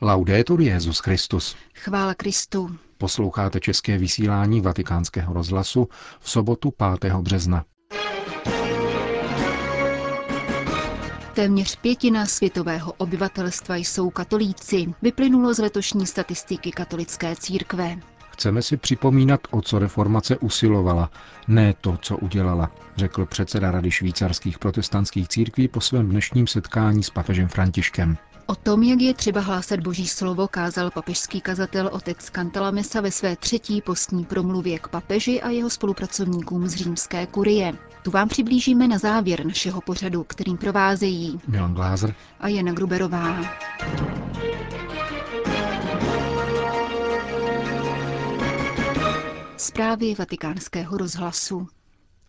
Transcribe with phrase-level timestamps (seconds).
[0.00, 1.56] Laudetur Jezus Christus.
[1.74, 2.76] Chvála Kristu.
[2.98, 5.88] Posloucháte české vysílání Vatikánského rozhlasu
[6.20, 7.12] v sobotu 5.
[7.14, 7.64] března.
[11.34, 17.96] Téměř pětina světového obyvatelstva jsou katolíci, vyplynulo z letošní statistiky katolické církve.
[18.36, 21.10] Chceme si připomínat, o co reformace usilovala,
[21.48, 27.10] ne to, co udělala, řekl předseda Rady švýcarských protestantských církví po svém dnešním setkání s
[27.10, 28.16] papežem Františkem.
[28.46, 33.36] O tom, jak je třeba hlásat boží slovo, kázal papežský kazatel otec Cantalamessa ve své
[33.36, 37.72] třetí postní promluvě k papeži a jeho spolupracovníkům z římské kurie.
[38.02, 43.40] Tu vám přiblížíme na závěr našeho pořadu, kterým provázejí Milan Glázer a Jana Gruberová.
[49.66, 51.68] Zprávy vatikánského rozhlasu.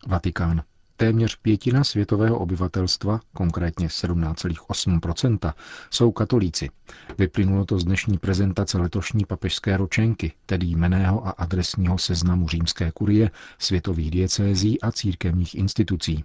[0.07, 0.63] Vatikán.
[0.95, 5.53] Téměř pětina světového obyvatelstva, konkrétně 17,8%,
[5.91, 6.69] jsou katolíci.
[7.17, 13.31] Vyplynulo to z dnešní prezentace letošní papežské ročenky, tedy jmeného a adresního seznamu římské kurie,
[13.59, 16.23] světových diecézí a církevních institucí.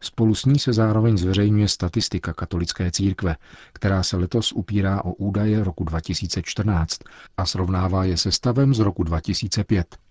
[0.00, 3.36] Spolu s ní se zároveň zveřejňuje statistika katolické církve,
[3.72, 6.98] která se letos upírá o údaje roku 2014
[7.36, 10.05] a srovnává je se stavem z roku 2005.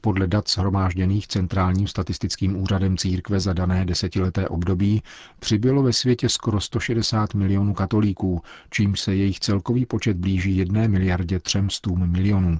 [0.00, 5.02] Podle dat shromážděných Centrálním statistickým úřadem církve za dané desetileté období
[5.38, 11.38] přibylo ve světě skoro 160 milionů katolíků, čímž se jejich celkový počet blíží 1 miliardě
[11.38, 12.58] 300 milionů.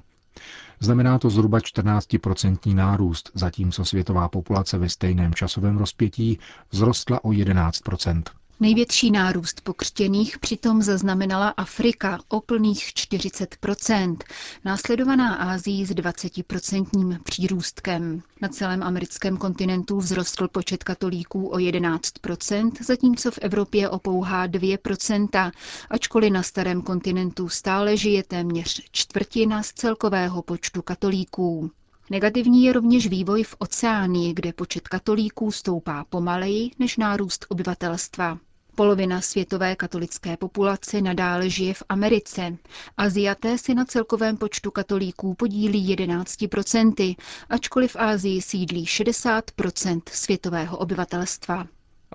[0.79, 8.23] Znamená to zhruba 14% nárůst, zatímco světová populace ve stejném časovém rozpětí vzrostla o 11%.
[8.61, 14.17] Největší nárůst pokřtěných přitom zaznamenala Afrika o plných 40%
[14.65, 18.21] následovaná Ázií s 20% přírůstkem.
[18.41, 25.51] Na celém americkém kontinentu vzrostl počet katolíků o 11% zatímco v Evropě o pouhá 2%
[25.89, 31.71] ačkoliv na starém kontinentu stále žije téměř čtvrtina z celkového počtu katolíků.
[32.09, 38.37] Negativní je rovněž vývoj v oceánii, kde počet katolíků stoupá pomaleji než nárůst obyvatelstva.
[38.79, 42.57] Polovina světové katolické populace nadále žije v Americe.
[42.97, 47.15] Aziaté si na celkovém počtu katolíků podílí 11%,
[47.49, 51.67] ačkoliv v Ázii sídlí 60% světového obyvatelstva.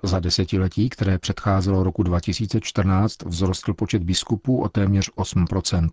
[0.03, 5.89] Za desetiletí, které předcházelo roku 2014, vzrostl počet biskupů o téměř 8%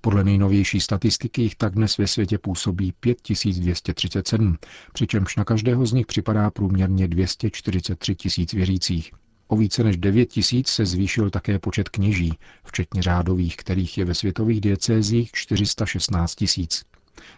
[0.00, 4.56] Podle nejnovější statistiky jich tak dnes ve světě působí 5237,
[4.92, 9.12] přičemž na každého z nich připadá průměrně 243 tisíc věřících.
[9.48, 14.14] O více než 9 tisíc se zvýšil také počet kněží, včetně řádových, kterých je ve
[14.14, 16.84] světových diecézích 416 tisíc.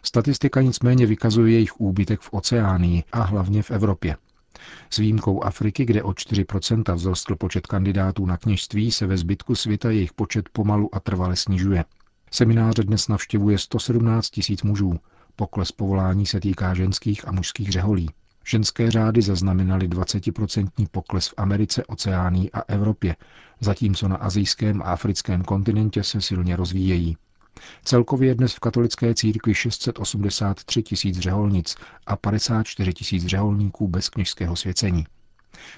[0.02, 4.16] Statistika nicméně vykazuje jejich úbytek v oceánii a hlavně v Evropě.
[4.90, 9.90] S výjimkou Afriky, kde o 4% vzrostl počet kandidátů na kněžství, se ve zbytku světa
[9.90, 11.84] jejich počet pomalu a trvale snižuje.
[12.30, 14.98] Semináře dnes navštěvuje 117 tisíc mužů.
[15.36, 18.10] Pokles povolání se týká ženských a mužských řeholí.
[18.50, 23.16] Ženské řády zaznamenaly 20% pokles v Americe, Oceánii a Evropě,
[23.60, 27.16] zatímco na azijském a africkém kontinentě se silně rozvíjejí.
[27.84, 31.76] Celkově je dnes v katolické církvi 683 tisíc řeholnic
[32.06, 35.06] a 54 tisíc řeholníků bez kněžského svěcení.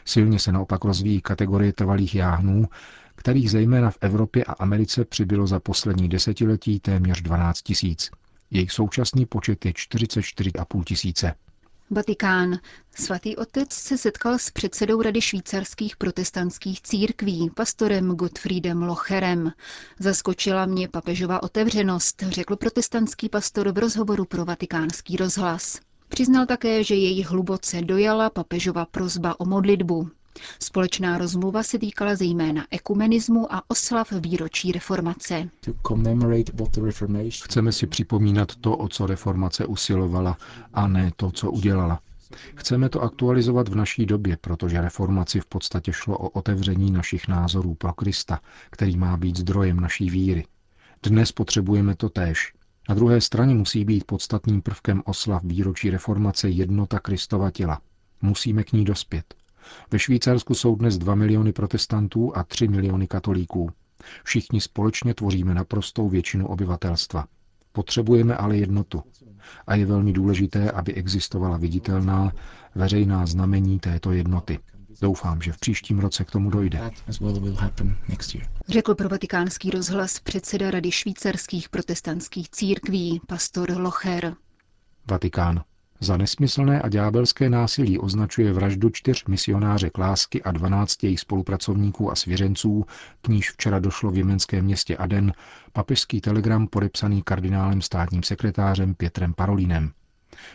[0.05, 2.69] Silně se naopak rozvíjí kategorie trvalých jáhnů,
[3.15, 8.11] kterých zejména v Evropě a Americe přibylo za poslední desetiletí téměř 12 tisíc.
[8.51, 11.35] Jejich současný počet je 44,5 tisíce.
[11.93, 12.59] Vatikán.
[12.95, 19.53] Svatý otec se setkal s předsedou Rady švýcarských protestantských církví, pastorem Gottfriedem Locherem.
[19.99, 25.81] Zaskočila mě papežova otevřenost, řekl protestantský pastor v rozhovoru pro vatikánský rozhlas.
[26.09, 30.11] Přiznal také, že jej hluboce dojala papežova prozba o modlitbu.
[30.63, 35.49] Společná rozmluva se týkala zejména ekumenismu a oslav výročí reformace.
[37.45, 40.37] Chceme si připomínat to, o co reformace usilovala,
[40.75, 42.01] a ne to, co udělala.
[42.55, 47.75] Chceme to aktualizovat v naší době, protože reformaci v podstatě šlo o otevření našich názorů
[47.75, 48.41] pro Krista,
[48.71, 50.47] který má být zdrojem naší víry.
[51.03, 52.53] Dnes potřebujeme to též.
[52.89, 57.81] Na druhé straně musí být podstatným prvkem oslav výročí reformace jednota Kristova těla.
[58.23, 59.40] Musíme k ní dospět.
[59.91, 63.71] Ve Švýcarsku jsou dnes 2 miliony protestantů a 3 miliony katolíků.
[64.25, 67.27] Všichni společně tvoříme naprostou většinu obyvatelstva.
[67.73, 69.03] Potřebujeme ale jednotu.
[69.67, 72.33] A je velmi důležité, aby existovala viditelná,
[72.75, 74.59] veřejná znamení této jednoty.
[75.01, 76.91] Doufám, že v příštím roce k tomu dojde.
[78.69, 84.35] Řekl pro vatikánský rozhlas předseda Rady švýcarských protestantských církví, pastor Locher.
[85.11, 85.63] Vatikán.
[86.03, 92.15] Za nesmyslné a ďábelské násilí označuje vraždu čtyř misionáře Klásky a 12 jejich spolupracovníků a
[92.15, 92.85] svěřenců,
[93.23, 95.33] k níž včera došlo v jemenském městě Aden,
[95.73, 99.93] papežský telegram podepsaný kardinálem státním sekretářem Pětrem Parolínem.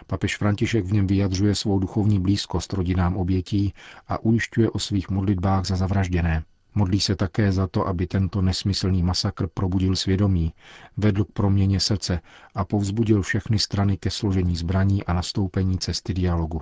[0.07, 3.73] Papež František v něm vyjadřuje svou duchovní blízkost rodinám obětí
[4.07, 6.43] a ujišťuje o svých modlitbách za zavražděné.
[6.75, 10.53] Modlí se také za to, aby tento nesmyslný masakr probudil svědomí,
[10.97, 12.19] vedl k proměně srdce
[12.55, 16.61] a povzbudil všechny strany ke složení zbraní a nastoupení cesty dialogu.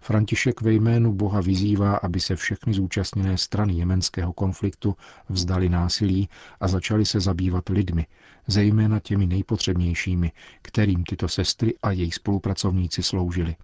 [0.00, 4.96] František ve jménu Boha vyzývá, aby se všechny zúčastněné strany jemenského konfliktu
[5.28, 6.28] vzdali násilí
[6.60, 8.06] a začaly se zabývat lidmi,
[8.46, 10.32] zejména těmi nejpotřebnějšími,
[10.62, 13.56] kterým tyto sestry a jejich spolupracovníci sloužili.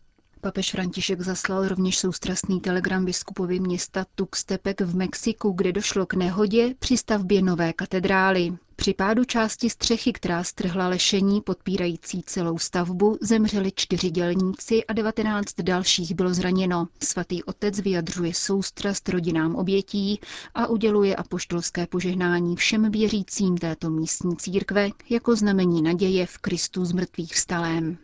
[0.45, 6.75] Papež František zaslal rovněž soustrasný telegram biskupovi města Tuxtepec v Mexiku, kde došlo k nehodě
[6.79, 8.53] při stavbě nové katedrály.
[8.77, 15.61] Při pádu části střechy, která strhla lešení podpírající celou stavbu, zemřeli čtyři dělníci a devatenáct
[15.63, 16.89] dalších bylo zraněno.
[17.03, 20.21] Svatý otec vyjadřuje soustrast rodinám obětí
[20.55, 26.93] a uděluje apoštolské požehnání všem věřícím této místní církve jako znamení naděje v Kristu z
[26.93, 27.99] mrtvých vstalém.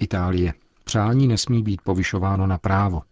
[0.00, 0.61] Itálie.
[0.84, 3.02] Přání nesmí být povyšováno na právo.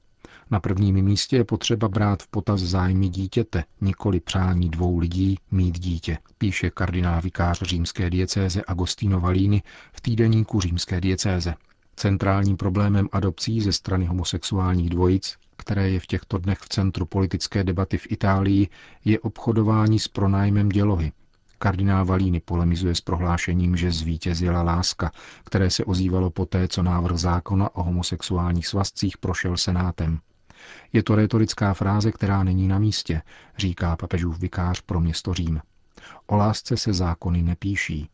[0.51, 5.79] Na prvním místě je potřeba brát v potaz zájmy dítěte, nikoli přání dvou lidí mít
[5.79, 9.63] dítě, píše kardinál vikář římské diecéze Agostino Valíny
[9.93, 11.55] v týdeníku římské diecéze.
[11.97, 17.65] Centrálním problémem adopcí ze strany homosexuálních dvojic, které je v těchto dnech v centru politické
[17.65, 18.69] debaty v Itálii,
[19.05, 21.13] je obchodování s pronájmem dělohy,
[21.63, 25.11] Kardinál Valíny polemizuje s prohlášením, že zvítězila láska,
[25.45, 30.19] které se ozývalo poté, co návrh zákona o homosexuálních svazcích prošel senátem.
[30.93, 33.23] Je to retorická fráze, která není na místě,
[33.59, 35.61] říká papežův vikář pro město Řím.
[36.27, 38.09] O lásce se zákony nepíší.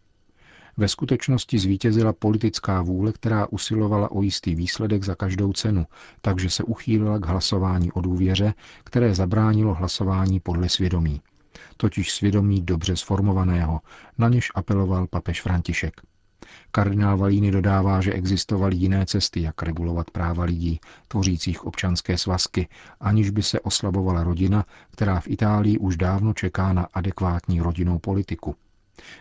[0.77, 5.87] Ve skutečnosti zvítězila politická vůle, která usilovala o jistý výsledek za každou cenu,
[6.21, 8.55] takže se uchýlila k hlasování o důvěře,
[8.85, 11.21] které zabránilo hlasování podle svědomí
[11.77, 13.81] totiž svědomí dobře sformovaného,
[14.19, 16.01] na něž apeloval papež František.
[16.71, 22.69] Kardinál Valíny dodává, že existovaly jiné cesty, jak regulovat práva lidí, tvořících občanské svazky,
[23.01, 28.55] aniž by se oslabovala rodina, která v Itálii už dávno čeká na adekvátní rodinnou politiku.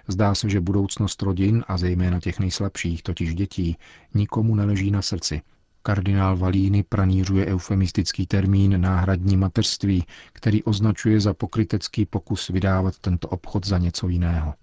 [0.07, 3.77] Zdá se, že budoucnost rodin a zejména těch nejslabších, totiž dětí,
[4.13, 5.41] nikomu neleží na srdci
[5.85, 10.03] Kardinál Valíny pranířuje eufemistický termín náhradní mateřství,
[10.33, 14.53] který označuje za pokrytecký pokus vydávat tento obchod za něco jiného.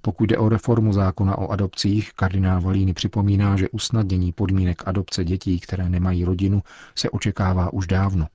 [0.00, 5.60] Pokud jde o reformu zákona o adopcích, kardinál Valíny připomíná, že usnadnění podmínek adopce dětí,
[5.60, 6.62] které nemají rodinu,
[6.94, 8.26] se očekává už dávno.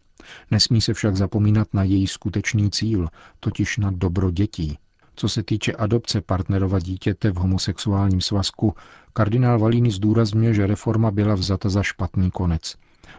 [0.51, 3.07] Nesmí se však zapomínat na její skutečný cíl,
[3.39, 4.77] totiž na dobro dětí,
[5.19, 8.75] co se týče adopce partnerova dítěte v homosexuálním svazku,
[9.13, 12.75] kardinál Valíny zdůrazňuje, že reforma byla vzata za špatný konec.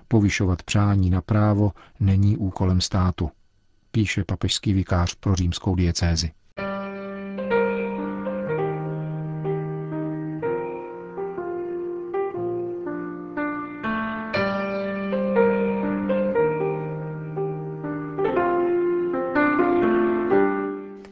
[0.09, 3.31] Povyšovat přání na právo není úkolem státu,
[3.91, 6.31] píše papežský vikář pro římskou diecézi.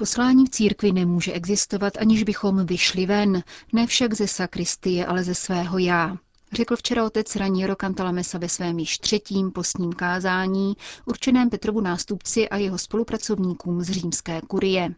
[0.06, 3.42] Poslání v církvi nemůže existovat, aniž bychom vyšli ven,
[3.72, 6.16] ne však ze sakristie, ale ze svého já.
[6.52, 10.74] Řekl včera otec Raniero Cantalamessa ve svém již třetím postním kázání,
[11.06, 14.94] určeném Petrovu nástupci a jeho spolupracovníkům z římské kurie.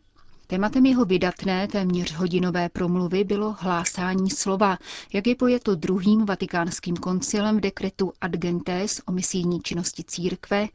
[0.51, 4.79] Tématem jeho vydatné, téměř hodinové promluvy bylo hlásání slova,
[5.13, 10.67] jak je pojeto druhým vatikánským koncilem v dekretu Ad Gentes o misijní činnosti církve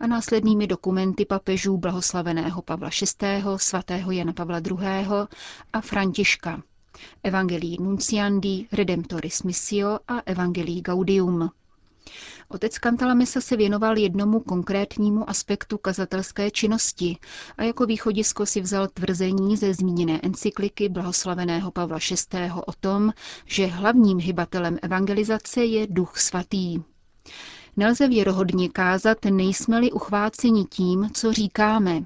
[0.00, 2.90] a následnými dokumenty papežů blahoslaveného Pavla
[3.22, 4.76] VI., svatého Jana Pavla II.
[5.72, 6.62] a Františka.
[7.22, 11.50] Evangelii Nunciandi, Redemptoris Missio a Evangelii Gaudium.
[12.48, 17.16] Otec Kantalamesa se věnoval jednomu konkrétnímu aspektu kazatelské činnosti
[17.56, 21.98] a jako východisko si vzal tvrzení ze zmíněné encykliky blahoslaveného Pavla
[22.32, 22.50] VI.
[22.66, 23.12] o tom,
[23.46, 26.91] že hlavním hybatelem evangelizace je Duch Svatý.
[27.76, 32.04] Nelze věrohodně kázat, nejsme-li uchváceni tím, co říkáme,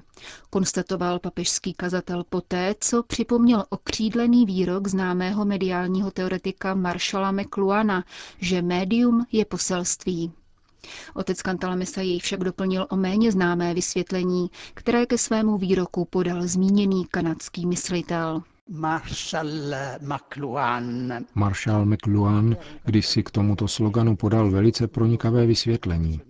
[0.49, 8.03] konstatoval papežský kazatel poté, co připomněl okřídlený výrok známého mediálního teoretika Marshalla McLuhana,
[8.41, 10.31] že médium je poselství.
[11.13, 17.05] Otec Kantalamesa jej však doplnil o méně známé vysvětlení, které ke svému výroku podal zmíněný
[17.05, 18.43] kanadský myslitel.
[18.69, 21.25] Marshall McLuhan.
[21.35, 26.21] Marshall McLuhan když si k tomuto sloganu podal velice pronikavé vysvětlení.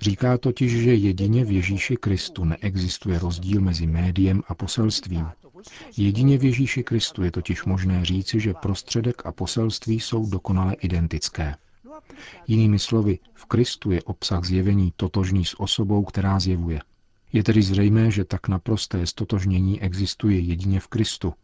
[0.00, 5.26] Říká totiž, že jedině v Ježíši Kristu neexistuje rozdíl mezi médiem a poselstvím.
[5.96, 11.54] Jedině v Ježíši Kristu je totiž možné říci, že prostředek a poselství jsou dokonale identické.
[12.46, 16.80] Jinými slovy, v Kristu je obsah zjevení totožný s osobou, která zjevuje.
[17.32, 21.34] Je tedy zřejmé, že tak naprosté stotožnění existuje jedině v Kristu,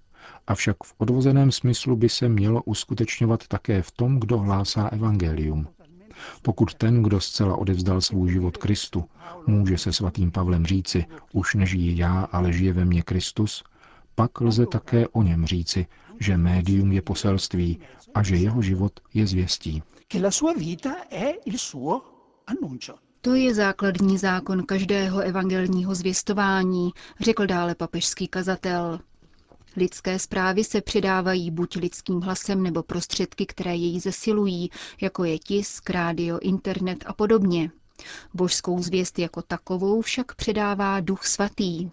[0.47, 5.69] avšak v odvozeném smyslu by se mělo uskutečňovat také v tom, kdo hlásá evangelium.
[6.43, 9.05] Pokud ten, kdo zcela odevzdal svůj život Kristu,
[9.47, 13.65] může se svatým Pavlem říci, už nežijí já, ale žije ve mně Kristus,
[14.15, 15.87] pak lze také o něm říci,
[16.21, 17.79] že médium je poselství
[18.15, 19.83] a že jeho život je zvěstí.
[23.21, 26.91] To je základní zákon každého evangelního zvěstování,
[27.21, 29.01] řekl dále papežský kazatel.
[29.77, 35.91] Lidské zprávy se předávají buď lidským hlasem nebo prostředky, které jej zesilují, jako je tisk,
[35.91, 37.71] rádio, internet a podobně.
[38.35, 41.91] Božskou zvěst jako takovou však předává Duch Svatý.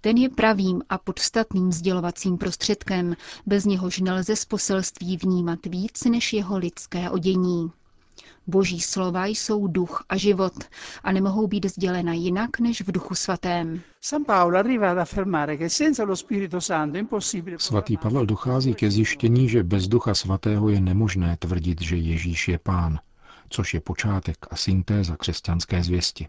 [0.00, 6.32] Ten je pravým a podstatným sdělovacím prostředkem, bez něhož nelze z poselství vnímat víc než
[6.32, 7.70] jeho lidské odění.
[8.46, 10.52] Boží slova jsou duch a život
[11.02, 13.80] a nemohou být sdělena jinak než v duchu svatém.
[17.58, 22.58] Svatý Pavel dochází ke zjištění, že bez ducha svatého je nemožné tvrdit, že Ježíš je
[22.58, 22.98] pán,
[23.48, 26.26] což je počátek a syntéza křesťanské zvěsti.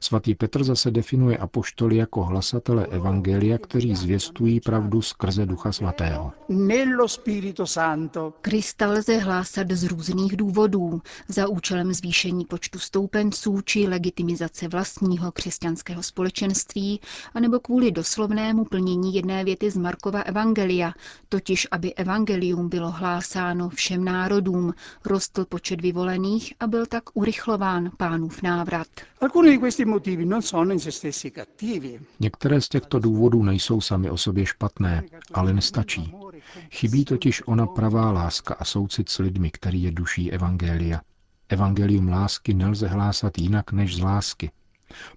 [0.00, 6.32] Svatý Petr zase definuje apoštoly jako hlasatele evangelia, kteří zvěstují pravdu skrze Ducha Svatého.
[8.40, 16.02] Krista lze hlásat z různých důvodů, za účelem zvýšení počtu stoupenců či legitimizace vlastního křesťanského
[16.02, 17.00] společenství,
[17.34, 20.92] anebo kvůli doslovnému plnění jedné věty z Markova evangelia,
[21.28, 28.42] totiž aby evangelium bylo hlásáno všem národům, rostl počet vyvolených a byl tak urychlován pánův
[28.42, 28.86] návrat.
[32.20, 35.02] Některé z těchto důvodů nejsou sami o sobě špatné,
[35.34, 36.14] ale nestačí.
[36.70, 41.00] Chybí totiž ona pravá láska a soucit s lidmi, který je duší Evangelia.
[41.48, 44.50] Evangelium lásky nelze hlásat jinak než z lásky.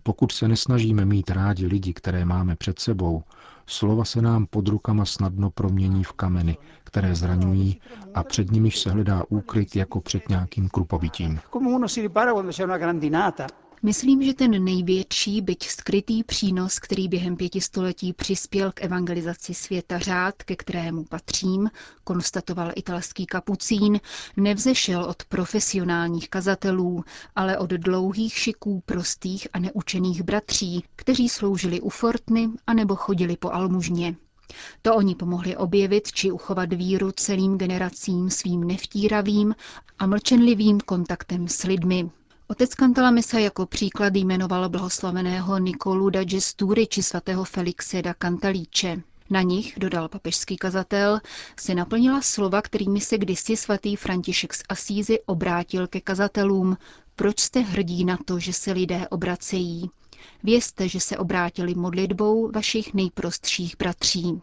[0.03, 3.23] Pokud se nesnažíme mít rádi lidi, které máme před sebou,
[3.67, 7.81] slova se nám pod rukama snadno promění v kameny, které zraňují
[8.13, 11.39] a před nimiž se hledá úkryt jako před nějakým krupovitím.
[13.83, 20.43] Myslím, že ten největší, byť skrytý přínos, který během pětistoletí přispěl k evangelizaci světa řád,
[20.43, 21.69] ke kterému patřím,
[22.03, 23.99] konstatoval italský kapucín,
[24.37, 27.03] nevzešel od profesionálních kazatelů,
[27.35, 33.51] ale od dlouhých šiků prostých a neučených bratří, kteří sloužili u fortny anebo chodili po
[33.51, 34.15] almužně.
[34.81, 39.55] To oni pomohli objevit či uchovat víru celým generacím svým nevtíravým
[39.99, 42.09] a mlčenlivým kontaktem s lidmi,
[42.49, 49.01] Otec Cantalamessa jako příklad jmenoval blahoslaveného Nikolu da Gesturi či svatého Felixe da Cantalíče.
[49.29, 51.19] Na nich, dodal papežský kazatel,
[51.59, 56.77] se naplnila slova, kterými se kdysi svatý František z Asízy obrátil ke kazatelům.
[57.15, 59.89] Proč jste hrdí na to, že se lidé obracejí?
[60.43, 64.41] Vězte, že se obrátili modlitbou vašich nejprostších bratří.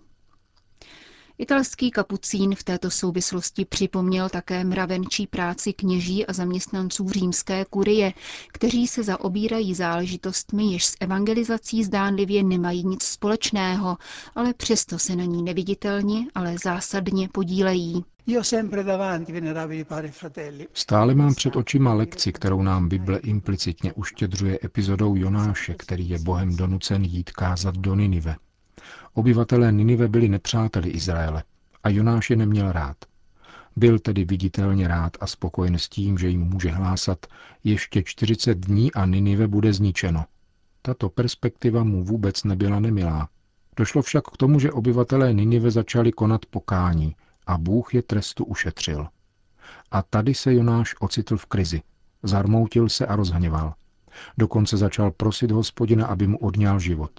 [1.38, 8.12] Italský kapucín v této souvislosti připomněl také mravenčí práci kněží a zaměstnanců římské kurie,
[8.52, 13.96] kteří se zaobírají záležitostmi, jež s evangelizací zdánlivě nemají nic společného,
[14.34, 18.04] ale přesto se na ní neviditelně, ale zásadně podílejí.
[20.72, 26.56] Stále mám před očima lekci, kterou nám Bible implicitně uštědřuje epizodou Jonáše, který je Bohem
[26.56, 28.36] donucen jít kázat do Ninive.
[29.14, 31.42] Obyvatelé Ninive byli nepřáteli Izraele
[31.82, 32.96] a Jonáš je neměl rád.
[33.76, 37.26] Byl tedy viditelně rád a spokojen s tím, že jim může hlásat
[37.64, 40.24] ještě 40 dní a Ninive bude zničeno.
[40.82, 43.28] Tato perspektiva mu vůbec nebyla nemilá.
[43.76, 47.16] Došlo však k tomu, že obyvatelé Ninive začali konat pokání
[47.46, 49.06] a Bůh je trestu ušetřil.
[49.90, 51.82] A tady se Jonáš ocitl v krizi.
[52.22, 53.74] Zarmoutil se a rozhněval.
[54.38, 57.10] Dokonce začal prosit hospodina, aby mu odňal život.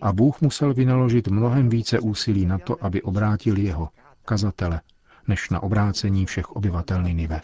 [0.00, 3.88] A Bůh musel vynaložit mnohem více úsilí na to, aby obrátil jeho,
[4.24, 4.80] kazatele,
[5.28, 7.40] než na obrácení všech obyvatel Ninive.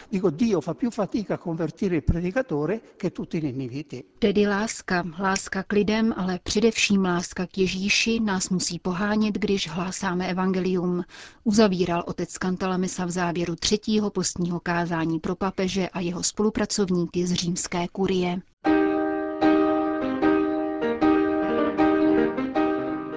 [4.18, 10.28] Tedy láska, láska k lidem, ale především láska k Ježíši nás musí pohánět, když hlásáme
[10.28, 11.04] evangelium,
[11.44, 17.88] uzavíral otec Kantalamisa v závěru třetího postního kázání pro papeže a jeho spolupracovníky z římské
[17.88, 18.40] kurie.